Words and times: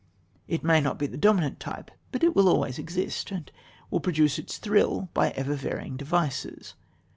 It 0.47 0.63
may 0.63 0.81
not 0.81 0.97
be 0.97 1.05
the 1.05 1.15
dominant 1.15 1.59
type, 1.59 1.91
but 2.11 2.23
it 2.23 2.35
will 2.35 2.49
always 2.49 2.79
exist, 2.79 3.29
and 3.29 3.51
will 3.91 3.99
produce 3.99 4.39
its 4.39 4.57
thrill 4.57 5.09
by 5.13 5.29
ever 5.29 5.53
varying 5.53 5.95
devices. 5.95 6.73